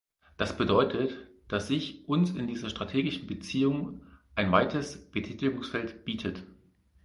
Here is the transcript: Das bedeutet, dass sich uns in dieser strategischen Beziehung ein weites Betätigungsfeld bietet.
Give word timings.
Das 0.35 0.57
bedeutet, 0.57 1.15
dass 1.47 1.67
sich 1.67 2.09
uns 2.09 2.31
in 2.31 2.47
dieser 2.47 2.71
strategischen 2.71 3.27
Beziehung 3.27 4.01
ein 4.33 4.51
weites 4.51 5.11
Betätigungsfeld 5.11 6.05
bietet. 6.05 6.41